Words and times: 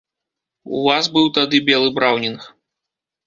У 0.77 0.79
вас 0.87 1.09
быў 1.17 1.27
тады 1.37 1.57
белы 1.69 1.89
браўнінг. 1.99 2.41